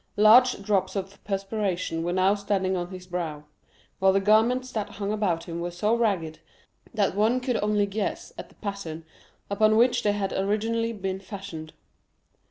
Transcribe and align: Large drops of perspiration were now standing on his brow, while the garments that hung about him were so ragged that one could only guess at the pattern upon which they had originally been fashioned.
Large 0.17 0.63
drops 0.63 0.95
of 0.95 1.23
perspiration 1.25 2.01
were 2.01 2.11
now 2.11 2.33
standing 2.33 2.75
on 2.75 2.89
his 2.89 3.05
brow, 3.05 3.43
while 3.99 4.11
the 4.13 4.19
garments 4.19 4.71
that 4.71 4.89
hung 4.97 5.11
about 5.11 5.43
him 5.43 5.59
were 5.61 5.69
so 5.69 5.93
ragged 5.93 6.39
that 6.91 7.13
one 7.15 7.39
could 7.39 7.57
only 7.57 7.85
guess 7.85 8.33
at 8.35 8.49
the 8.49 8.55
pattern 8.55 9.05
upon 9.47 9.77
which 9.77 10.01
they 10.01 10.13
had 10.13 10.33
originally 10.33 10.91
been 10.91 11.19
fashioned. 11.19 11.73